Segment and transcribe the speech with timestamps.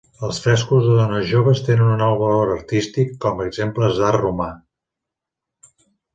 [0.25, 4.49] Els frescos de dones joves tenen un alt valor artístic com a exemples d'art romà.